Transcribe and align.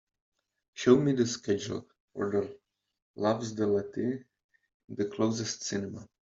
show 0.73 0.97
me 0.97 1.11
the 1.13 1.27
schedule 1.27 1.85
of 2.15 2.31
The 2.31 2.57
Loves 3.17 3.51
of 3.51 3.69
Letty 3.69 4.01
in 4.87 4.95
the 4.95 5.05
closest 5.05 5.61
cinema 5.63 6.07